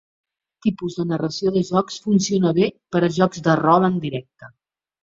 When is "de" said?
0.99-1.05, 1.59-1.63, 3.51-3.61